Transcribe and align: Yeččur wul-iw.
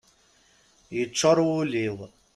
Yeččur 0.95 1.37
wul-iw. 1.47 1.97